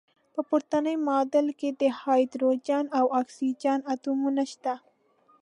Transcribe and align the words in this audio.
په 0.33 0.41
پورتني 0.47 0.95
معادله 1.07 1.53
کې 1.59 1.69
د 1.81 1.83
هایدروجن 2.01 2.85
او 2.99 3.05
اکسیجن 3.21 3.79
اتومونه 3.93 4.43
شته. 4.51 4.73